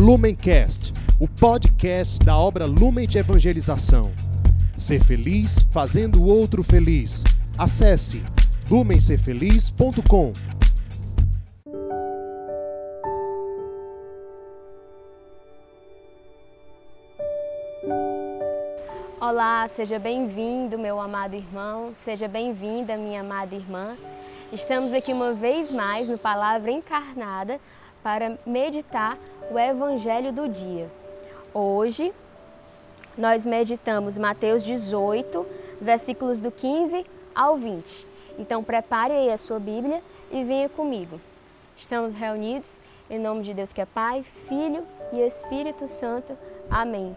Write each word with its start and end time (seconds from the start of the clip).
Lumencast, 0.00 0.94
o 1.20 1.28
podcast 1.28 2.24
da 2.24 2.34
obra 2.34 2.64
Lumen 2.64 3.06
de 3.06 3.18
Evangelização. 3.18 4.10
Ser 4.74 5.04
feliz 5.04 5.60
fazendo 5.70 6.22
o 6.22 6.26
outro 6.26 6.64
feliz. 6.64 7.22
Acesse 7.58 8.24
lumencerfeliz.com. 8.70 10.32
Olá, 19.20 19.68
seja 19.76 19.98
bem-vindo, 19.98 20.78
meu 20.78 20.98
amado 20.98 21.36
irmão, 21.36 21.94
seja 22.06 22.26
bem-vinda, 22.26 22.96
minha 22.96 23.20
amada 23.20 23.54
irmã. 23.54 23.98
Estamos 24.50 24.94
aqui 24.94 25.12
uma 25.12 25.34
vez 25.34 25.70
mais 25.70 26.08
no 26.08 26.16
Palavra 26.16 26.70
Encarnada 26.70 27.60
para 28.02 28.38
meditar 28.46 29.18
o 29.50 29.58
Evangelho 29.58 30.32
do 30.32 30.48
dia. 30.48 30.88
Hoje 31.52 32.12
nós 33.16 33.44
meditamos 33.44 34.16
Mateus 34.16 34.62
18, 34.62 35.46
versículos 35.80 36.38
do 36.38 36.50
15 36.50 37.04
ao 37.34 37.56
20. 37.56 38.06
Então 38.38 38.62
prepare 38.64 39.12
aí 39.12 39.30
a 39.30 39.38
sua 39.38 39.58
Bíblia 39.58 40.02
e 40.30 40.44
venha 40.44 40.68
comigo. 40.68 41.20
Estamos 41.76 42.14
reunidos 42.14 42.70
em 43.10 43.18
nome 43.18 43.42
de 43.42 43.52
Deus 43.52 43.72
que 43.72 43.80
é 43.80 43.86
Pai, 43.86 44.24
Filho 44.48 44.86
e 45.12 45.20
Espírito 45.20 45.88
Santo. 45.88 46.36
Amém. 46.70 47.16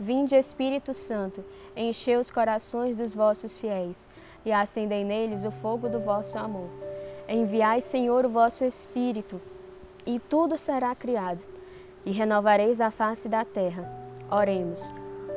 Vinde 0.00 0.34
Espírito 0.34 0.92
Santo, 0.92 1.44
enchei 1.76 2.16
os 2.16 2.30
corações 2.30 2.96
dos 2.96 3.14
vossos 3.14 3.56
fiéis 3.58 3.96
e 4.44 4.50
acendei 4.50 5.04
neles 5.04 5.44
o 5.44 5.50
fogo 5.50 5.88
do 5.88 6.00
vosso 6.00 6.36
amor. 6.36 6.68
Enviai, 7.28 7.80
Senhor, 7.80 8.24
o 8.24 8.28
vosso 8.28 8.64
Espírito, 8.64 9.40
e 10.06 10.18
tudo 10.18 10.56
será 10.58 10.94
criado, 10.94 11.42
e 12.04 12.10
renovareis 12.10 12.80
a 12.80 12.90
face 12.90 13.28
da 13.28 13.44
terra. 13.44 13.90
Oremos. 14.30 14.80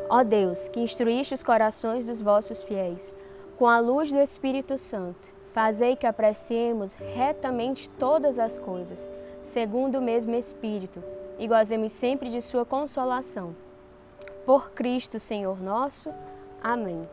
Ó 0.09 0.23
Deus, 0.23 0.68
que 0.70 0.79
instruíste 0.79 1.34
os 1.34 1.43
corações 1.43 2.05
dos 2.05 2.21
vossos 2.21 2.63
fiéis, 2.63 3.13
com 3.57 3.68
a 3.68 3.79
luz 3.79 4.12
do 4.12 4.20
Espírito 4.20 4.77
Santo, 4.77 5.20
fazei 5.54 5.95
que 5.95 6.05
apreciemos 6.05 6.93
retamente 6.95 7.90
todas 7.91 8.38
as 8.38 8.57
coisas, 8.60 8.99
segundo 9.41 9.98
o 9.98 10.01
mesmo 10.01 10.35
Espírito, 10.35 11.04
e 11.40 11.48
gozemos 11.48 11.91
sempre 11.93 12.29
de 12.29 12.41
sua 12.41 12.65
consolação. 12.65 13.55
Por 14.45 14.71
Cristo, 14.71 15.20
Senhor 15.20 15.62
nosso. 15.62 16.13
Amém. 16.63 17.07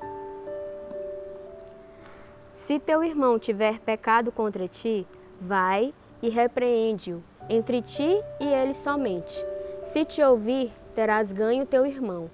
Se 2.53 2.79
teu 2.79 3.03
irmão 3.03 3.39
tiver 3.39 3.79
pecado 3.81 4.31
contra 4.31 4.69
ti, 4.69 5.07
vai 5.41 5.93
e 6.23 6.29
repreende-o, 6.29 7.23
entre 7.49 7.83
ti 7.83 8.23
e 8.41 8.47
ele 8.47 8.75
somente. 8.75 9.45
Se 9.83 10.05
te 10.05 10.23
ouvir, 10.23 10.73
terás 10.95 11.33
ganho 11.33 11.67
teu 11.67 11.85
irmão. 11.87 12.31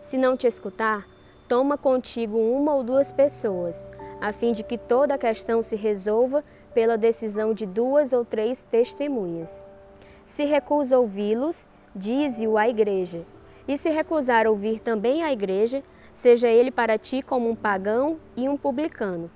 Se 0.00 0.16
não 0.16 0.36
te 0.36 0.46
escutar, 0.46 1.06
toma 1.48 1.76
contigo 1.76 2.38
uma 2.38 2.74
ou 2.74 2.82
duas 2.82 3.10
pessoas, 3.12 3.88
a 4.20 4.32
fim 4.32 4.52
de 4.52 4.62
que 4.62 4.78
toda 4.78 5.14
a 5.14 5.18
questão 5.18 5.62
se 5.62 5.76
resolva 5.76 6.42
pela 6.74 6.96
decisão 6.96 7.52
de 7.52 7.66
duas 7.66 8.12
ou 8.12 8.24
três 8.24 8.62
testemunhas. 8.70 9.64
Se 10.24 10.44
recusa 10.44 10.98
ouvi-los, 10.98 11.68
dize-o 11.94 12.56
à 12.56 12.68
igreja. 12.68 13.24
E 13.66 13.76
se 13.76 13.90
recusar 13.90 14.46
ouvir 14.46 14.80
também 14.80 15.22
a 15.22 15.32
igreja, 15.32 15.82
seja 16.12 16.48
ele 16.48 16.70
para 16.70 16.98
ti 16.98 17.22
como 17.22 17.50
um 17.50 17.54
pagão 17.54 18.18
e 18.36 18.48
um 18.48 18.56
publicano. 18.56 19.30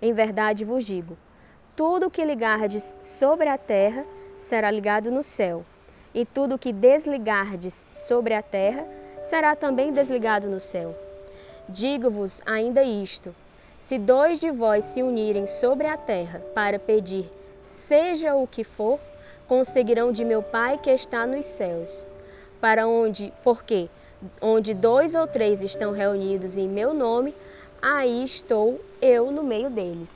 Em 0.00 0.12
verdade 0.12 0.64
vos 0.64 0.84
digo: 0.84 1.16
tudo 1.74 2.06
o 2.06 2.10
que 2.10 2.24
ligardes 2.24 2.96
sobre 3.02 3.48
a 3.48 3.58
terra 3.58 4.04
será 4.48 4.70
ligado 4.70 5.10
no 5.10 5.22
céu, 5.22 5.64
e 6.14 6.24
tudo 6.24 6.58
que 6.58 6.72
desligardes 6.72 7.74
sobre 8.08 8.34
a 8.34 8.42
terra 8.42 8.86
será 9.28 9.54
também 9.54 9.92
desligado 9.92 10.48
no 10.48 10.60
céu. 10.60 10.94
Digo-vos 11.68 12.40
ainda 12.46 12.82
isto: 12.82 13.34
se 13.80 13.98
dois 13.98 14.40
de 14.40 14.50
vós 14.50 14.84
se 14.84 15.02
unirem 15.02 15.46
sobre 15.46 15.86
a 15.86 15.96
terra 15.96 16.40
para 16.54 16.78
pedir, 16.78 17.30
seja 17.88 18.34
o 18.34 18.46
que 18.46 18.64
for, 18.64 18.98
conseguirão 19.46 20.12
de 20.12 20.24
meu 20.24 20.42
Pai 20.42 20.78
que 20.78 20.90
está 20.90 21.26
nos 21.26 21.46
céus. 21.46 22.06
Para 22.60 22.86
onde, 22.86 23.32
porque 23.44 23.88
onde 24.40 24.74
dois 24.74 25.14
ou 25.14 25.26
três 25.26 25.60
estão 25.60 25.92
reunidos 25.92 26.56
em 26.56 26.68
meu 26.68 26.94
nome, 26.94 27.34
aí 27.82 28.24
estou 28.24 28.80
eu 29.00 29.30
no 29.30 29.42
meio 29.42 29.68
deles. 29.68 30.08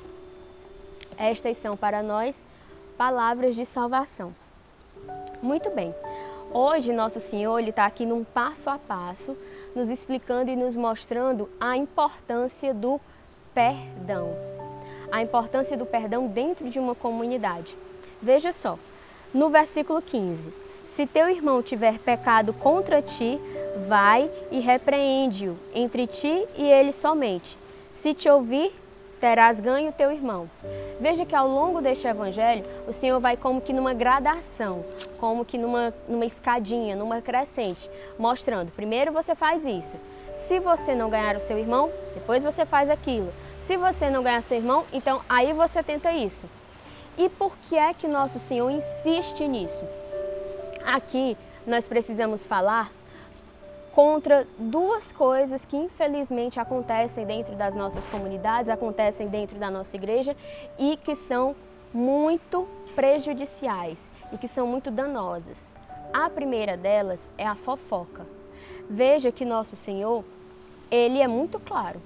Estas 1.19 1.59
são 1.59 1.77
para 1.77 2.03
nós 2.03 2.35
palavras 3.01 3.55
de 3.57 3.65
salvação. 3.65 4.35
Muito 5.41 5.71
bem, 5.71 5.95
hoje 6.53 6.93
Nosso 6.93 7.19
Senhor 7.19 7.59
está 7.61 7.87
aqui 7.87 8.05
num 8.05 8.23
passo 8.23 8.69
a 8.69 8.77
passo, 8.77 9.35
nos 9.75 9.89
explicando 9.89 10.51
e 10.51 10.55
nos 10.55 10.77
mostrando 10.77 11.49
a 11.59 11.79
importância 11.79 12.75
do 12.75 13.01
perdão. 13.55 14.37
A 15.11 15.23
importância 15.23 15.79
do 15.79 15.87
perdão 15.87 16.27
dentro 16.27 16.69
de 16.69 16.79
uma 16.79 16.95
comunidade. 16.95 17.75
Veja 18.21 18.53
só, 18.53 18.79
no 19.33 19.49
versículo 19.49 20.03
15: 20.03 20.53
Se 20.87 21.07
teu 21.07 21.31
irmão 21.31 21.63
tiver 21.63 21.99
pecado 22.01 22.53
contra 22.53 23.01
ti, 23.01 23.41
vai 23.89 24.31
e 24.51 24.61
repreende-o 24.61 25.57
entre 25.75 26.07
ti 26.07 26.47
e 26.55 26.65
ele 26.71 26.93
somente. 26.93 27.57
Se 27.95 28.13
te 28.13 28.29
ouvir, 28.29 28.75
terás 29.21 29.61
ganho 29.61 29.93
teu 29.93 30.11
irmão. 30.11 30.51
Veja 30.99 31.25
que 31.25 31.35
ao 31.35 31.47
longo 31.47 31.81
deste 31.81 32.07
evangelho, 32.07 32.65
o 32.89 32.93
Senhor 32.93 33.21
vai 33.21 33.37
como 33.37 33.61
que 33.61 33.73
numa 33.73 33.95
gradação, 33.95 34.85
como 35.19 35.45
que 35.45 35.59
numa, 35.59 35.95
numa 36.09 36.25
escadinha, 36.25 36.97
numa 36.97 37.21
crescente, 37.21 37.89
mostrando: 38.19 38.73
primeiro 38.73 39.13
você 39.13 39.35
faz 39.35 39.65
isso. 39.65 39.97
Se 40.49 40.59
você 40.59 40.95
não 40.95 41.11
ganhar 41.11 41.37
o 41.37 41.41
seu 41.41 41.59
irmão, 41.59 41.91
depois 42.15 42.43
você 42.43 42.65
faz 42.65 42.89
aquilo. 42.89 43.33
Se 43.63 43.77
você 43.77 44.11
não 44.11 44.23
ganhar 44.23 44.43
seu 44.43 44.57
irmão, 44.57 44.85
então 44.93 45.21
aí 45.29 45.53
você 45.53 45.83
tenta 45.83 46.11
isso. 46.13 46.45
E 47.17 47.29
por 47.29 47.57
que 47.59 47.77
é 47.77 47.93
que 47.93 48.09
nosso 48.09 48.39
Senhor 48.39 48.71
insiste 48.71 49.47
nisso? 49.47 49.85
Aqui 50.85 51.37
nós 51.67 51.87
precisamos 51.87 52.45
falar 52.47 52.91
contra 54.01 54.49
duas 54.57 55.13
coisas 55.13 55.63
que 55.67 55.77
infelizmente 55.77 56.59
acontecem 56.59 57.27
dentro 57.27 57.55
das 57.55 57.75
nossas 57.75 58.03
comunidades, 58.07 58.71
acontecem 58.71 59.29
dentro 59.29 59.59
da 59.59 59.71
nossa 59.71 59.95
igreja 59.95 60.35
e 60.79 60.97
que 60.97 61.15
são 61.15 61.55
muito 61.93 62.67
prejudiciais 62.95 63.99
e 64.33 64.39
que 64.39 64.49
são 64.49 64.67
muito 64.67 64.91
danosas. 64.91 65.59
A 66.15 66.31
primeira 66.31 66.79
delas 66.79 67.31
é 67.37 67.47
a 67.47 67.55
fofoca. 67.55 68.27
Veja 68.89 69.31
que 69.31 69.45
nosso 69.45 69.77
Senhor, 69.77 70.25
ele 70.91 71.21
é 71.21 71.29
muito 71.29 71.61
claro. 71.61 72.01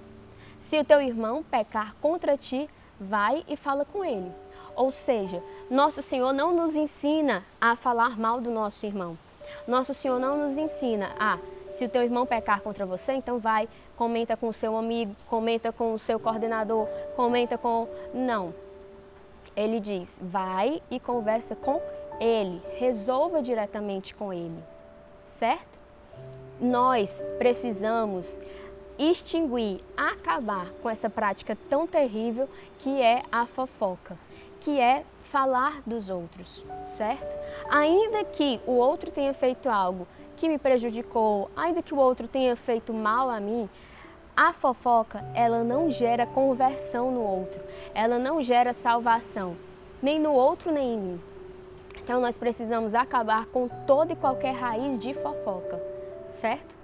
Se 0.58 0.76
o 0.76 0.84
teu 0.84 1.00
irmão 1.00 1.44
pecar 1.44 1.94
contra 2.02 2.36
ti, 2.36 2.68
vai 2.98 3.44
e 3.46 3.56
fala 3.56 3.84
com 3.84 4.04
ele. 4.04 4.32
Ou 4.74 4.92
seja, 4.92 5.40
nosso 5.70 6.02
Senhor 6.02 6.32
não 6.32 6.52
nos 6.52 6.74
ensina 6.74 7.44
a 7.60 7.76
falar 7.76 8.18
mal 8.18 8.40
do 8.40 8.50
nosso 8.50 8.84
irmão. 8.84 9.16
Nosso 9.64 9.94
Senhor 9.94 10.18
não 10.18 10.36
nos 10.36 10.58
ensina 10.58 11.12
a 11.20 11.38
se 11.74 11.84
o 11.84 11.88
teu 11.88 12.02
irmão 12.02 12.24
pecar 12.24 12.60
contra 12.60 12.86
você, 12.86 13.12
então 13.12 13.38
vai, 13.38 13.68
comenta 13.96 14.36
com 14.36 14.48
o 14.48 14.52
seu 14.52 14.76
amigo, 14.76 15.14
comenta 15.28 15.72
com 15.72 15.94
o 15.94 15.98
seu 15.98 16.18
coordenador, 16.18 16.86
comenta 17.16 17.58
com. 17.58 17.88
Não. 18.12 18.54
Ele 19.56 19.80
diz: 19.80 20.08
vai 20.20 20.82
e 20.90 20.98
conversa 20.98 21.54
com 21.54 21.80
ele, 22.20 22.62
resolva 22.76 23.42
diretamente 23.42 24.14
com 24.14 24.32
ele, 24.32 24.62
certo? 25.26 25.74
Nós 26.60 27.10
precisamos 27.38 28.28
extinguir, 28.96 29.82
acabar 29.96 30.70
com 30.80 30.88
essa 30.88 31.10
prática 31.10 31.58
tão 31.68 31.86
terrível 31.86 32.48
que 32.78 33.02
é 33.02 33.22
a 33.30 33.46
fofoca, 33.46 34.16
que 34.60 34.80
é 34.80 35.04
falar 35.32 35.82
dos 35.84 36.08
outros, 36.08 36.64
certo? 36.96 37.26
Ainda 37.68 38.22
que 38.24 38.60
o 38.66 38.72
outro 38.72 39.10
tenha 39.10 39.34
feito 39.34 39.68
algo 39.68 40.06
que 40.34 40.48
me 40.48 40.58
prejudicou, 40.58 41.50
ainda 41.56 41.82
que 41.82 41.94
o 41.94 41.98
outro 41.98 42.28
tenha 42.28 42.56
feito 42.56 42.92
mal 42.92 43.30
a 43.30 43.40
mim, 43.40 43.68
a 44.36 44.52
fofoca, 44.52 45.24
ela 45.34 45.62
não 45.62 45.90
gera 45.90 46.26
conversão 46.26 47.10
no 47.10 47.20
outro, 47.20 47.60
ela 47.94 48.18
não 48.18 48.42
gera 48.42 48.74
salvação, 48.74 49.56
nem 50.02 50.18
no 50.18 50.32
outro 50.32 50.72
nem 50.72 50.94
em 50.94 50.98
mim. 50.98 51.20
Então 52.02 52.20
nós 52.20 52.36
precisamos 52.36 52.94
acabar 52.94 53.46
com 53.46 53.68
toda 53.86 54.12
e 54.12 54.16
qualquer 54.16 54.54
raiz 54.54 55.00
de 55.00 55.14
fofoca, 55.14 55.80
certo? 56.40 56.74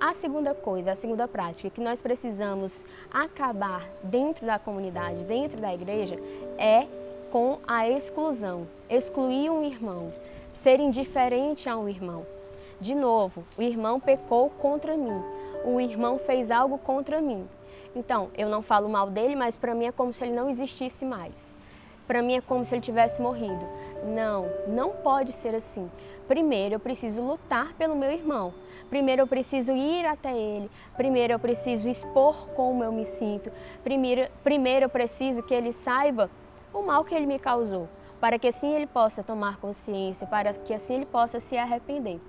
A 0.00 0.14
segunda 0.14 0.54
coisa, 0.54 0.92
a 0.92 0.96
segunda 0.96 1.28
prática 1.28 1.70
que 1.70 1.80
nós 1.80 2.00
precisamos 2.00 2.72
acabar 3.12 3.88
dentro 4.02 4.44
da 4.44 4.58
comunidade, 4.58 5.24
dentro 5.24 5.60
da 5.60 5.72
igreja, 5.72 6.18
é 6.58 6.86
com 7.30 7.58
a 7.66 7.88
exclusão. 7.88 8.66
Excluir 8.88 9.50
um 9.50 9.62
irmão, 9.62 10.12
ser 10.62 10.80
indiferente 10.80 11.68
a 11.68 11.76
um 11.76 11.88
irmão. 11.88 12.26
De 12.80 12.94
novo, 12.94 13.44
o 13.56 13.62
irmão 13.62 14.00
pecou 14.00 14.50
contra 14.50 14.96
mim. 14.96 15.22
O 15.64 15.80
irmão 15.80 16.18
fez 16.18 16.50
algo 16.50 16.78
contra 16.78 17.20
mim. 17.20 17.48
Então, 17.96 18.28
eu 18.36 18.48
não 18.48 18.60
falo 18.60 18.88
mal 18.88 19.08
dele, 19.08 19.36
mas 19.36 19.56
para 19.56 19.74
mim 19.74 19.86
é 19.86 19.92
como 19.92 20.12
se 20.12 20.24
ele 20.24 20.34
não 20.34 20.50
existisse 20.50 21.04
mais. 21.04 21.32
Para 22.06 22.20
mim 22.20 22.34
é 22.34 22.40
como 22.40 22.64
se 22.64 22.74
ele 22.74 22.82
tivesse 22.82 23.22
morrido. 23.22 23.66
Não, 24.04 24.46
não 24.66 24.90
pode 24.90 25.32
ser 25.32 25.54
assim. 25.54 25.90
Primeiro 26.26 26.74
eu 26.74 26.80
preciso 26.80 27.22
lutar 27.22 27.72
pelo 27.74 27.94
meu 27.94 28.10
irmão. 28.10 28.52
Primeiro 28.90 29.22
eu 29.22 29.26
preciso 29.26 29.72
ir 29.72 30.04
até 30.04 30.36
ele. 30.36 30.70
Primeiro 30.96 31.32
eu 31.32 31.38
preciso 31.38 31.88
expor 31.88 32.48
como 32.50 32.84
eu 32.84 32.92
me 32.92 33.06
sinto. 33.06 33.50
Primeiro, 33.82 34.28
primeiro 34.42 34.86
eu 34.86 34.90
preciso 34.90 35.42
que 35.42 35.54
ele 35.54 35.72
saiba 35.72 36.30
o 36.72 36.82
mal 36.82 37.04
que 37.04 37.14
ele 37.14 37.26
me 37.26 37.38
causou, 37.38 37.88
para 38.20 38.38
que 38.38 38.48
assim 38.48 38.74
ele 38.74 38.86
possa 38.86 39.22
tomar 39.22 39.58
consciência, 39.58 40.26
para 40.26 40.52
que 40.52 40.74
assim 40.74 40.94
ele 40.94 41.06
possa 41.06 41.40
se 41.40 41.56
arrepender. 41.56 42.20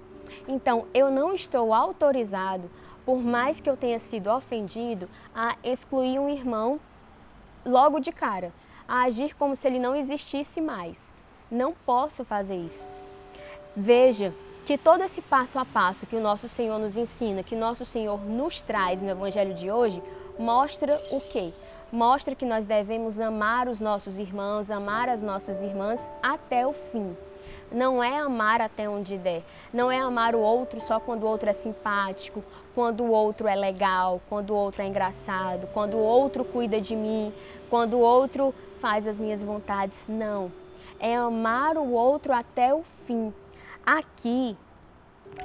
Então, 0.48 0.86
eu 0.94 1.12
não 1.12 1.34
estou 1.34 1.74
autorizado, 1.74 2.70
por 3.06 3.22
mais 3.22 3.60
que 3.60 3.70
eu 3.70 3.78
tenha 3.78 4.00
sido 4.00 4.32
ofendido, 4.32 5.08
a 5.34 5.56
excluir 5.64 6.20
um 6.20 6.30
irmão 6.30 6.80
logo 7.66 8.00
de 8.00 8.12
cara, 8.12 8.52
a 8.88 9.04
agir 9.04 9.36
como 9.36 9.56
se 9.56 9.68
ele 9.68 9.80
não 9.80 9.96
existisse 9.96 10.62
mais. 10.62 11.14
Não 11.50 11.74
posso 11.74 12.24
fazer 12.26 12.56
isso. 12.56 12.84
Veja 13.76 14.34
que 14.66 14.78
todo 14.78 15.04
esse 15.04 15.22
passo 15.22 15.60
a 15.60 15.66
passo 15.66 16.08
que 16.08 16.16
o 16.16 16.22
nosso 16.22 16.50
Senhor 16.50 16.80
nos 16.80 16.98
ensina, 16.98 17.44
que 17.44 17.56
nosso 17.56 17.86
Senhor 17.86 18.20
nos 18.26 18.62
traz 18.62 19.02
no 19.02 19.10
Evangelho 19.10 19.54
de 19.54 19.70
hoje, 19.70 20.02
mostra 20.40 21.00
o 21.12 21.22
quê? 21.22 21.54
Mostra 21.92 22.34
que 22.34 22.46
nós 22.46 22.66
devemos 22.66 23.20
amar 23.20 23.68
os 23.68 23.80
nossos 23.80 24.18
irmãos, 24.18 24.72
amar 24.72 25.08
as 25.08 25.22
nossas 25.22 25.62
irmãs 25.62 26.02
até 26.22 26.66
o 26.66 26.74
fim. 26.74 27.16
Não 27.76 28.02
é 28.02 28.20
amar 28.20 28.62
até 28.62 28.88
onde 28.88 29.18
der. 29.18 29.44
Não 29.74 29.92
é 29.92 30.00
amar 30.00 30.34
o 30.34 30.40
outro 30.40 30.80
só 30.80 30.98
quando 30.98 31.24
o 31.24 31.28
outro 31.28 31.50
é 31.50 31.54
simpático, 31.54 32.42
quando 32.74 33.04
o 33.04 33.12
outro 33.12 33.50
é 33.50 33.56
legal, 33.56 34.22
quando 34.30 34.52
o 34.52 34.56
outro 34.56 34.82
é 34.82 34.88
engraçado, 34.88 35.68
quando 35.74 35.96
o 35.96 36.02
outro 36.02 36.46
cuida 36.46 36.80
de 36.80 36.96
mim, 36.96 37.34
quando 37.70 37.96
o 37.96 38.00
outro 38.00 38.56
faz 38.80 39.06
as 39.06 39.18
minhas 39.18 39.42
vontades. 39.42 39.98
Não. 40.08 40.50
É 41.02 41.18
amar 41.18 41.76
o 41.76 41.92
outro 41.92 42.32
até 42.32 42.74
o 42.74 42.82
fim. 43.06 43.34
Aqui, 43.86 44.56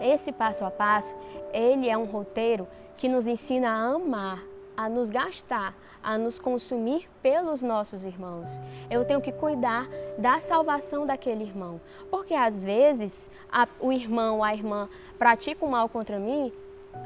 esse 0.00 0.30
passo 0.30 0.64
a 0.64 0.70
passo, 0.70 1.12
ele 1.52 1.88
é 1.88 1.98
um 1.98 2.04
roteiro 2.04 2.68
que 2.96 3.08
nos 3.08 3.26
ensina 3.26 3.70
a 3.70 3.94
amar, 3.96 4.40
a 4.76 4.88
nos 4.88 5.10
gastar, 5.10 5.74
a 6.02 6.16
nos 6.16 6.38
consumir 6.38 7.08
pelos 7.22 7.62
nossos 7.62 8.04
irmãos. 8.04 8.48
Eu 8.90 9.04
tenho 9.04 9.20
que 9.20 9.32
cuidar 9.32 9.86
da 10.18 10.40
salvação 10.40 11.06
daquele 11.06 11.44
irmão, 11.44 11.80
porque 12.10 12.34
às 12.34 12.62
vezes 12.62 13.28
a, 13.50 13.66
o 13.80 13.92
irmão, 13.92 14.42
a 14.42 14.54
irmã 14.54 14.88
pratica 15.18 15.64
o 15.64 15.70
mal 15.70 15.88
contra 15.88 16.18
mim 16.18 16.52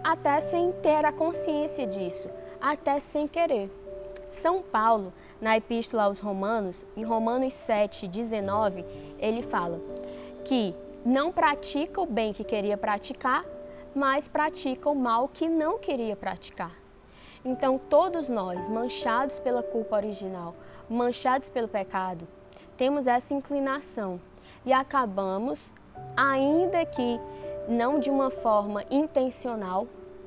até 0.03 0.41
sem 0.43 0.73
ter 0.73 1.05
a 1.05 1.13
consciência 1.13 1.87
disso, 1.87 2.29
até 2.61 3.01
sem 3.01 3.27
querer. 3.27 3.71
São 4.27 4.63
Paulo, 4.63 5.13
na 5.41 5.57
Epístola 5.57 6.05
aos 6.05 6.19
Romanos, 6.19 6.87
em 6.97 7.05
Romanos 7.05 7.53
7, 7.53 8.09
19, 8.09 8.85
ele 9.19 9.43
fala 9.43 9.81
que 10.45 10.75
não 11.05 11.31
pratica 11.31 12.01
o 12.01 12.07
bem 12.07 12.33
que 12.33 12.45
queria 12.45 12.79
praticar, 12.79 13.45
mas 13.95 14.27
pratica 14.27 14.89
o 14.89 14.95
mal 14.95 15.29
que 15.29 15.49
não 15.49 15.79
queria 15.79 16.17
praticar. 16.17 16.84
Então, 17.45 17.79
todos 17.79 18.29
nós, 18.29 18.69
manchados 18.69 19.39
pela 19.39 19.63
culpa 19.63 19.97
original, 19.97 20.55
manchados 20.89 21.51
pelo 21.51 21.69
pecado, 21.69 22.27
temos 22.77 23.07
essa 23.07 23.35
inclinação 23.35 24.19
e 24.65 24.73
acabamos, 24.73 25.73
ainda 26.17 26.85
que 26.87 27.21
não 27.69 28.01
de 28.01 28.09
uma 28.09 28.31
forma 28.31 28.83
intencional, 28.91 29.87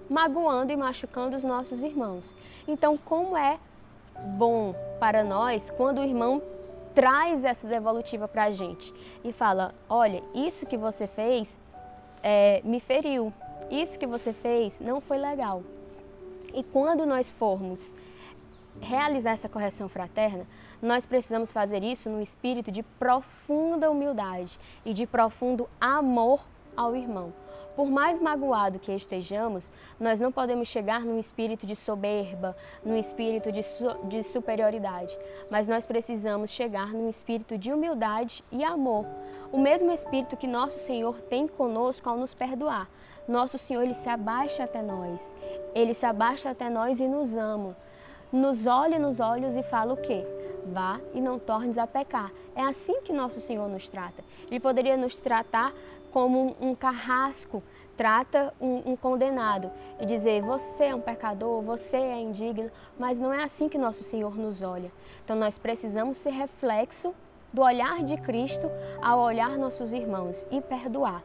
magoando 0.10 0.72
e 0.72 0.78
machucando 0.78 1.36
os 1.36 1.44
nossos 1.44 1.82
irmãos. 1.82 2.34
Então, 2.68 2.98
como 2.98 3.36
é 3.36 3.60
bom 4.38 4.76
para 5.00 5.24
nós 5.24 5.70
quando 5.72 6.00
o 6.00 6.04
irmão 6.04 6.42
traz 6.94 7.44
essa 7.44 7.68
devolutiva 7.68 8.28
para 8.28 8.46
a 8.46 8.52
gente 8.52 8.94
e 9.24 9.32
fala: 9.32 9.74
olha, 9.90 10.24
isso 10.34 10.66
que 10.66 10.78
você 10.78 11.08
fez 11.08 11.60
é, 12.24 12.62
me 12.64 12.80
feriu, 12.80 13.34
isso 13.70 13.98
que 13.98 14.08
você 14.08 14.34
fez 14.34 14.80
não 14.80 15.02
foi 15.02 15.18
legal. 15.18 15.64
E 16.54 16.64
quando 16.64 17.06
nós 17.06 17.30
formos 17.32 17.96
realizar 18.80 19.32
essa 19.32 19.50
correção 19.50 19.90
fraterna, 19.90 20.46
nós 20.82 21.06
precisamos 21.06 21.52
fazer 21.52 21.84
isso 21.84 22.10
no 22.10 22.22
espírito 22.22 22.72
de 22.72 22.84
profunda 22.84 23.90
humildade 23.90 24.60
e 24.86 24.94
de 24.94 25.08
profundo 25.08 25.68
amor 25.80 26.42
ao 26.76 26.96
irmão. 26.96 27.34
Por 27.76 27.92
mais 27.92 28.20
magoado 28.20 28.80
que 28.80 28.92
estejamos, 28.92 29.72
nós 30.00 30.20
não 30.20 30.32
podemos 30.32 30.68
chegar 30.68 31.02
num 31.02 31.20
espírito 31.20 31.68
de 31.68 31.76
soberba, 31.76 32.58
num 32.84 32.98
espírito 32.98 33.52
de, 33.52 33.62
su 33.62 33.94
de 34.06 34.24
superioridade, 34.24 35.16
mas 35.52 35.68
nós 35.68 35.86
precisamos 35.86 36.50
chegar 36.50 36.92
num 36.92 37.08
espírito 37.08 37.56
de 37.56 37.72
humildade 37.72 38.44
e 38.52 38.64
amor. 38.64 39.06
O 39.52 39.60
mesmo 39.60 39.92
espírito 39.92 40.36
que 40.36 40.48
nosso 40.48 40.80
Senhor 40.80 41.22
tem 41.30 41.48
conosco 41.48 42.10
ao 42.10 42.18
nos 42.18 42.34
perdoar. 42.34 42.90
Nosso 43.28 43.60
Senhor 43.60 43.84
ele 43.84 43.94
se 43.94 44.10
abaixa 44.10 44.64
até 44.64 44.82
nós. 44.82 45.20
Ele 45.74 45.94
se 45.94 46.06
abaixa 46.06 46.50
até 46.50 46.70
nós 46.70 47.00
e 47.00 47.08
nos 47.08 47.36
ama. 47.36 47.76
Nos 48.32 48.66
olha 48.68 49.00
nos 49.00 49.20
olhos 49.20 49.56
e 49.56 49.64
fala 49.64 49.94
o 49.94 49.98
quê? 49.98 50.26
Vá 50.66 51.00
e 51.14 51.22
não 51.22 51.40
tornes 51.40 51.78
a 51.78 51.88
pecar. 51.88 52.32
É 52.56 52.62
assim 52.62 53.02
que 53.02 53.14
nosso 53.14 53.40
Senhor 53.40 53.70
nos 53.70 53.88
trata. 53.90 54.24
Ele 54.50 54.60
poderia 54.60 54.98
nos 54.98 55.16
tratar 55.16 55.74
como 56.12 56.56
um, 56.60 56.74
carrasco 56.74 57.62
trata 57.96 58.54
um, 58.62 58.92
um, 58.92 58.96
condenado 58.96 59.72
e 60.00 60.06
dizer 60.06 60.42
você 60.42 60.86
é 60.86 60.96
um 60.96 61.02
pecador, 61.02 61.62
você 61.62 61.98
é 61.98 62.20
indigno, 62.20 62.72
mas 62.98 63.18
não 63.18 63.34
é 63.34 63.44
assim 63.44 63.68
que 63.68 63.78
nosso 63.78 64.04
Senhor 64.04 64.36
nos 64.36 64.62
olha. 64.62 64.92
Então 65.24 65.36
nós 65.36 65.58
precisamos 65.58 66.18
ser 66.18 66.30
reflexo 66.30 67.14
do 67.52 67.62
olhar 67.62 68.04
de 68.04 68.18
Cristo 68.18 68.70
ao 69.02 69.20
olhar 69.20 69.58
nossos 69.58 69.92
irmãos 69.92 70.46
e 70.52 70.62
perdoar. 70.62 71.24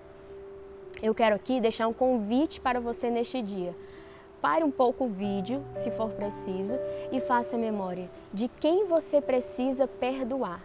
Eu 1.02 1.14
quero 1.14 1.34
aqui 1.34 1.60
deixar 1.60 1.88
um 1.88 1.92
convite 1.92 2.60
para 2.60 2.80
você 2.80 3.10
neste 3.10 3.42
dia. 3.42 3.74
Pare 4.42 4.64
um 4.64 4.72
pouco 4.72 5.04
o 5.04 5.08
vídeo, 5.08 5.62
se 5.84 5.90
for 5.92 6.10
preciso, 6.10 6.74
e 7.12 7.20
faça 7.20 7.56
memória 7.56 8.10
de 8.34 8.48
quem 8.48 8.88
você 8.88 9.20
precisa 9.20 9.86
perdoar. 9.86 10.60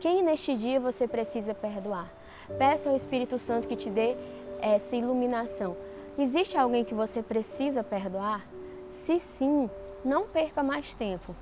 Quem 0.00 0.20
neste 0.20 0.56
dia 0.56 0.80
você 0.80 1.06
precisa 1.06 1.54
perdoar? 1.54 2.12
Peça 2.58 2.90
ao 2.90 2.96
Espírito 2.96 3.38
Santo 3.38 3.68
que 3.68 3.76
te 3.76 3.88
dê 3.88 4.16
essa 4.60 4.96
iluminação. 4.96 5.76
Existe 6.18 6.58
alguém 6.58 6.84
que 6.84 6.92
você 6.92 7.22
precisa 7.22 7.84
perdoar? 7.84 8.44
Se 9.06 9.20
sim, 9.38 9.70
não 10.04 10.26
perca 10.26 10.64
mais 10.64 10.92
tempo. 10.92 11.36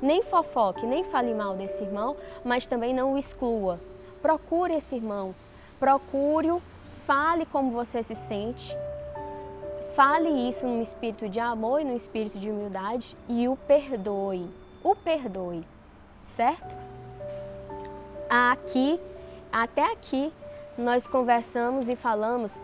Nem 0.00 0.22
fofoque, 0.22 0.86
nem 0.86 1.02
fale 1.02 1.34
mal 1.34 1.56
desse 1.56 1.82
irmão, 1.82 2.16
mas 2.44 2.68
também 2.68 2.94
não 2.94 3.14
o 3.14 3.18
exclua. 3.18 3.80
Procure 4.22 4.74
esse 4.74 4.94
irmão, 4.94 5.34
procure-o, 5.80 6.62
fale 7.04 7.44
como 7.46 7.72
você 7.72 8.00
se 8.04 8.14
sente, 8.14 8.76
fale 9.96 10.28
isso 10.28 10.66
num 10.66 10.82
espírito 10.82 11.26
de 11.26 11.40
amor 11.40 11.80
e 11.80 11.84
num 11.84 11.96
espírito 11.96 12.38
de 12.38 12.50
humildade 12.50 13.16
e 13.26 13.48
o 13.48 13.56
perdoe. 13.56 14.46
O 14.84 14.94
perdoe, 14.94 15.66
certo? 16.22 16.76
Aqui, 18.28 19.00
até 19.50 19.90
aqui, 19.90 20.30
nós 20.76 21.06
conversamos 21.06 21.88
e 21.88 21.96
falamos 21.96 22.54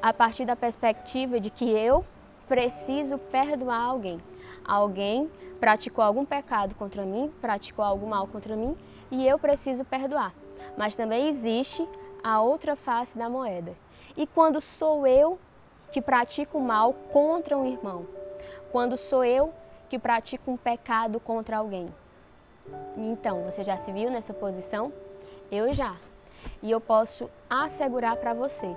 a 0.00 0.12
partir 0.12 0.44
da 0.44 0.54
perspectiva 0.54 1.40
de 1.40 1.50
que 1.50 1.68
eu 1.68 2.04
preciso 2.48 3.18
perdoar 3.18 3.80
alguém. 3.80 4.20
Alguém 4.64 5.28
praticou 5.58 6.04
algum 6.04 6.24
pecado 6.24 6.76
contra 6.76 7.04
mim, 7.04 7.32
praticou 7.40 7.84
algum 7.84 8.06
mal 8.06 8.28
contra 8.28 8.54
mim 8.54 8.76
e 9.10 9.26
eu 9.26 9.40
preciso 9.40 9.84
perdoar. 9.84 10.32
Mas 10.78 10.94
também 10.94 11.30
existe 11.30 11.86
a 12.22 12.40
outra 12.40 12.76
face 12.76 13.18
da 13.18 13.28
moeda. 13.28 13.74
E 14.16 14.24
quando 14.24 14.60
sou 14.60 15.04
eu 15.04 15.36
que 15.92 16.00
pratico 16.00 16.60
mal 16.60 16.92
contra 17.12 17.56
um 17.56 17.66
irmão? 17.66 18.06
Quando 18.70 18.96
sou 18.96 19.24
eu 19.24 19.52
que 19.88 19.98
pratico 19.98 20.50
um 20.50 20.56
pecado 20.56 21.18
contra 21.18 21.58
alguém? 21.58 21.88
Então, 22.96 23.42
você 23.42 23.64
já 23.64 23.76
se 23.76 23.90
viu 23.90 24.10
nessa 24.10 24.32
posição? 24.32 24.92
Eu 25.50 25.74
já. 25.74 25.96
E 26.62 26.70
eu 26.70 26.80
posso 26.80 27.28
assegurar 27.48 28.16
para 28.16 28.32
você 28.32 28.76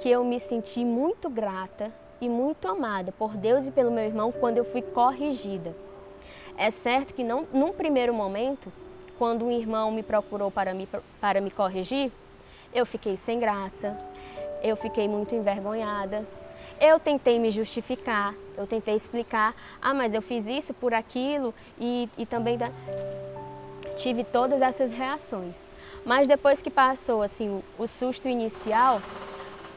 que 0.00 0.10
eu 0.10 0.24
me 0.24 0.40
senti 0.40 0.84
muito 0.84 1.30
grata 1.30 1.92
e 2.20 2.28
muito 2.28 2.66
amada 2.66 3.12
por 3.12 3.36
Deus 3.36 3.66
e 3.66 3.70
pelo 3.70 3.90
meu 3.90 4.04
irmão 4.04 4.32
quando 4.32 4.58
eu 4.58 4.64
fui 4.64 4.82
corrigida. 4.82 5.74
É 6.56 6.70
certo 6.70 7.14
que 7.14 7.22
não, 7.22 7.46
num 7.52 7.72
primeiro 7.72 8.12
momento, 8.12 8.72
quando 9.16 9.44
um 9.44 9.50
irmão 9.50 9.92
me 9.92 10.02
procurou 10.02 10.50
para 10.50 10.74
me, 10.74 10.88
para 11.20 11.40
me 11.40 11.50
corrigir, 11.50 12.10
eu 12.74 12.84
fiquei 12.84 13.16
sem 13.18 13.38
graça, 13.38 13.96
eu 14.62 14.76
fiquei 14.76 15.06
muito 15.08 15.34
envergonhada. 15.34 16.26
Eu 16.80 17.00
tentei 17.00 17.40
me 17.40 17.50
justificar, 17.50 18.34
eu 18.56 18.66
tentei 18.66 18.94
explicar, 18.94 19.54
ah, 19.82 19.92
mas 19.92 20.14
eu 20.14 20.22
fiz 20.22 20.46
isso 20.46 20.72
por 20.72 20.94
aquilo 20.94 21.52
e, 21.78 22.08
e 22.16 22.24
também 22.24 22.56
da... 22.56 22.70
tive 23.96 24.22
todas 24.22 24.62
essas 24.62 24.92
reações. 24.92 25.54
Mas 26.04 26.28
depois 26.28 26.62
que 26.62 26.70
passou 26.70 27.20
assim 27.20 27.48
o, 27.48 27.64
o 27.82 27.88
susto 27.88 28.28
inicial, 28.28 29.02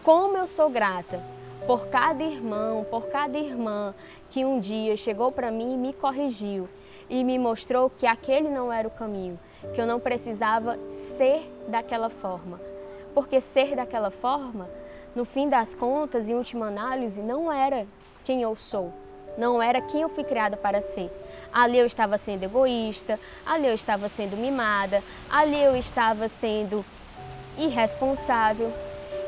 como 0.03 0.37
eu 0.37 0.45
sou 0.45 0.69
grata 0.69 1.23
por 1.65 1.87
cada 1.87 2.23
irmão, 2.23 2.85
por 2.89 3.07
cada 3.07 3.37
irmã 3.37 3.95
que 4.29 4.45
um 4.45 4.59
dia 4.59 4.95
chegou 4.95 5.31
para 5.31 5.51
mim 5.51 5.73
e 5.73 5.77
me 5.77 5.93
corrigiu 5.93 6.69
e 7.09 7.23
me 7.23 7.37
mostrou 7.39 7.89
que 7.89 8.05
aquele 8.05 8.47
não 8.47 8.71
era 8.71 8.87
o 8.87 8.91
caminho, 8.91 9.39
que 9.73 9.81
eu 9.81 9.87
não 9.87 9.99
precisava 9.99 10.77
ser 11.17 11.51
daquela 11.67 12.09
forma. 12.09 12.59
Porque 13.13 13.41
ser 13.41 13.75
daquela 13.75 14.09
forma, 14.09 14.69
no 15.15 15.25
fim 15.25 15.49
das 15.49 15.73
contas, 15.75 16.27
em 16.27 16.33
última 16.33 16.67
análise, 16.67 17.21
não 17.21 17.51
era 17.51 17.85
quem 18.23 18.41
eu 18.41 18.55
sou, 18.55 18.93
não 19.37 19.61
era 19.61 19.81
quem 19.81 20.01
eu 20.01 20.09
fui 20.09 20.23
criada 20.23 20.55
para 20.55 20.81
ser. 20.81 21.11
Ali 21.53 21.77
eu 21.77 21.85
estava 21.85 22.17
sendo 22.17 22.43
egoísta, 22.43 23.19
ali 23.45 23.67
eu 23.67 23.73
estava 23.73 24.07
sendo 24.07 24.37
mimada, 24.37 25.03
ali 25.29 25.61
eu 25.61 25.75
estava 25.75 26.29
sendo 26.29 26.85
irresponsável. 27.57 28.71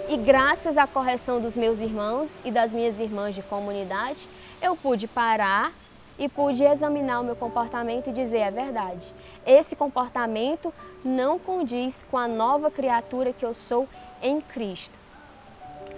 E 0.07 0.17
graças 0.17 0.77
à 0.77 0.87
correção 0.87 1.41
dos 1.41 1.55
meus 1.55 1.79
irmãos 1.79 2.29
e 2.45 2.51
das 2.51 2.71
minhas 2.71 2.99
irmãs 2.99 3.35
de 3.35 3.41
comunidade, 3.41 4.29
eu 4.61 4.75
pude 4.75 5.07
parar 5.07 5.73
e 6.17 6.29
pude 6.29 6.63
examinar 6.63 7.21
o 7.21 7.23
meu 7.23 7.35
comportamento 7.35 8.09
e 8.09 8.13
dizer: 8.13 8.39
é 8.39 8.51
verdade, 8.51 9.13
esse 9.45 9.75
comportamento 9.75 10.73
não 11.03 11.39
condiz 11.39 11.93
com 12.09 12.17
a 12.17 12.27
nova 12.27 12.71
criatura 12.71 13.33
que 13.33 13.45
eu 13.45 13.53
sou 13.53 13.87
em 14.21 14.39
Cristo. 14.39 15.02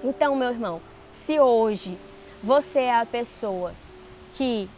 Então, 0.07 0.35
meu 0.35 0.49
irmão, 0.49 0.79
se 1.25 1.39
hoje 1.39 1.97
você 2.43 2.81
é 2.81 2.99
a 2.99 3.07
pessoa 3.07 3.73
que 4.35 4.69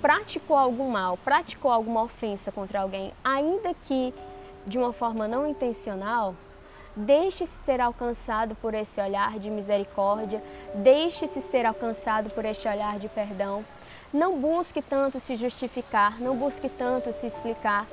praticou 0.00 0.56
algum 0.56 0.88
mal, 0.88 1.16
praticou 1.16 1.68
alguma 1.68 2.04
ofensa 2.04 2.52
contra 2.52 2.82
alguém, 2.82 3.12
ainda 3.24 3.74
que 3.74 4.14
de 4.64 4.78
uma 4.78 4.92
forma 4.92 5.26
não 5.26 5.48
intencional, 5.48 6.32
deixe-se 6.94 7.52
ser 7.64 7.80
alcançado 7.80 8.54
por 8.54 8.72
esse 8.72 9.00
olhar 9.00 9.36
de 9.40 9.50
misericórdia, 9.50 10.40
deixe-se 10.76 11.42
ser 11.50 11.66
alcançado 11.66 12.30
por 12.30 12.44
este 12.44 12.68
olhar 12.68 13.00
de 13.00 13.08
perdão. 13.08 13.64
Não 14.12 14.40
busque 14.40 14.80
tanto 14.80 15.18
se 15.18 15.34
justificar, 15.34 16.20
não 16.20 16.36
busque 16.36 16.68
tanto 16.68 17.12
se 17.14 17.26
explicar. 17.26 17.84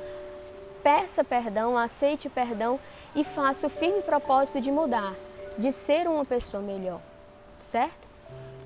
Peça 0.83 1.23
perdão, 1.23 1.75
aceite 1.75 2.29
perdão 2.29 2.79
e 3.15 3.23
faça 3.23 3.65
o 3.65 3.71
firme 3.71 4.03
propósito 4.03 4.61
de 4.61 4.71
mudar, 4.71 5.15
de 5.57 5.71
ser 5.71 6.07
uma 6.07 6.25
pessoa 6.25 6.61
melhor, 6.61 6.99
certo? 7.71 8.07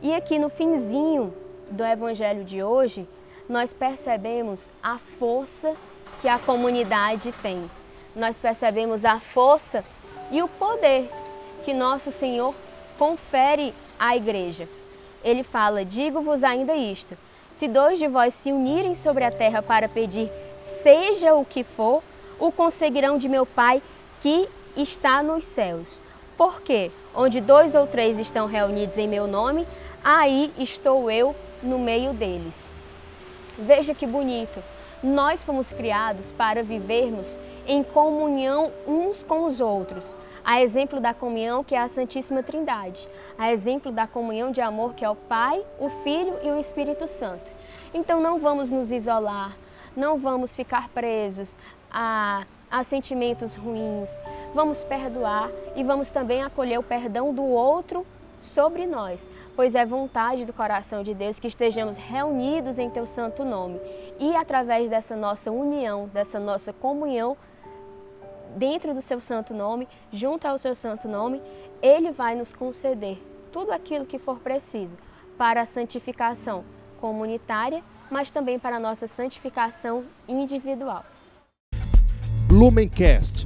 E 0.02 0.14
aqui 0.14 0.40
no 0.40 0.50
finzinho 0.50 1.34
do 1.70 1.84
evangelho 1.84 2.44
de 2.44 2.64
hoje, 2.64 3.08
nós 3.48 3.74
percebemos 3.74 4.70
a 4.82 4.98
força 5.18 5.76
que 6.22 6.28
a 6.28 6.40
comunidade 6.40 7.34
tem. 7.42 7.70
Nós 8.16 8.36
percebemos 8.38 9.06
a 9.06 9.20
força 9.20 9.84
e 10.32 10.42
o 10.42 10.48
poder 10.48 11.10
que 11.64 11.74
nosso 11.74 12.12
Senhor 12.12 12.56
confere 12.98 13.74
à 14.00 14.16
igreja. 14.16 14.68
Ele 15.24 15.44
fala: 15.44 15.84
Digo-vos 15.84 16.44
ainda 16.44 16.76
isto: 16.76 17.18
se 17.52 17.68
dois 17.68 18.00
de 18.00 18.08
vós 18.08 18.34
se 18.36 18.52
unirem 18.52 18.96
sobre 18.96 19.24
a 19.24 19.32
terra 19.32 19.62
para 19.62 19.90
pedir, 19.90 20.30
seja 20.82 21.34
o 21.34 21.44
que 21.44 21.64
for, 21.64 22.02
o 22.40 22.52
conseguirão 22.52 23.18
de 23.18 23.28
meu 23.28 23.46
Pai 23.46 23.82
que 24.22 24.48
está 24.78 25.22
nos 25.22 25.44
céus. 25.44 26.00
Porque 26.40 26.90
onde 27.14 27.42
dois 27.42 27.76
ou 27.76 27.86
três 27.86 28.18
estão 28.18 28.48
reunidos 28.48 28.98
em 28.98 29.10
meu 29.10 29.28
nome, 29.28 29.68
aí 30.02 30.54
estou 30.58 31.12
eu 31.12 31.36
no 31.62 31.78
meio 31.78 32.14
deles. 32.14 32.54
Veja 33.58 33.94
que 33.94 34.08
bonito. 34.08 34.64
Nós 35.04 35.44
fomos 35.44 35.74
criados 35.74 36.32
para 36.32 36.64
vivermos 36.64 37.38
em 37.68 37.84
comunhão 37.84 38.72
uns 38.88 39.22
com 39.22 39.48
os 39.48 39.60
outros. 39.60 40.16
A 40.42 40.62
exemplo 40.62 41.02
da 41.02 41.14
comunhão 41.14 41.62
que 41.62 41.76
é 41.76 41.80
a 41.80 41.90
Santíssima 41.90 42.42
Trindade. 42.42 43.06
A 43.38 43.52
exemplo 43.52 43.92
da 43.92 44.08
comunhão 44.08 44.50
de 44.50 44.62
amor 44.62 44.94
que 44.94 45.04
é 45.04 45.10
o 45.10 45.18
Pai, 45.18 45.62
o 45.78 45.90
Filho 46.06 46.36
e 46.42 46.50
o 46.50 46.58
Espírito 46.58 47.06
Santo. 47.10 47.52
Então 47.94 48.22
não 48.22 48.40
vamos 48.40 48.72
nos 48.72 48.94
isolar, 48.94 49.58
não 49.94 50.18
vamos 50.18 50.56
ficar 50.56 50.88
presos 50.88 51.54
a, 51.92 52.46
a 52.72 52.82
sentimentos 52.86 53.56
ruins. 53.56 54.08
Vamos 54.54 54.84
perdoar 54.84 55.52
e 55.76 55.84
vamos 55.84 56.10
também 56.10 56.42
acolher 56.42 56.80
o 56.80 56.84
perdão 56.84 57.34
do 57.34 57.44
outro 57.44 58.06
sobre 58.42 58.88
nós, 58.88 59.20
pois 59.56 59.76
é 59.76 59.86
vontade 59.86 60.44
do 60.44 60.54
coração 60.54 61.04
de 61.04 61.14
Deus 61.14 61.40
que 61.40 61.48
estejamos 61.48 61.98
reunidos 61.98 62.80
em 62.80 62.90
Teu 62.90 63.06
santo 63.06 63.46
nome. 63.46 63.80
E 64.20 64.36
através 64.36 64.90
dessa 64.90 65.16
nossa 65.16 65.52
união, 65.52 66.08
dessa 66.08 66.40
nossa 66.40 66.74
comunhão, 66.74 67.38
dentro 68.56 68.94
do 68.94 69.02
Seu 69.02 69.22
santo 69.22 69.54
nome, 69.54 69.88
junto 70.12 70.48
ao 70.48 70.58
Seu 70.58 70.76
santo 70.76 71.08
nome, 71.08 71.42
Ele 71.82 72.12
vai 72.12 72.36
nos 72.36 72.52
conceder 72.52 73.22
tudo 73.52 73.72
aquilo 73.72 74.06
que 74.06 74.18
for 74.18 74.40
preciso 74.40 74.98
para 75.38 75.62
a 75.62 75.66
santificação 75.66 76.64
comunitária, 77.00 77.84
mas 78.10 78.32
também 78.32 78.58
para 78.58 78.78
a 78.78 78.80
nossa 78.80 79.08
santificação 79.08 80.04
individual. 80.28 81.06
Lumencast, 82.52 83.46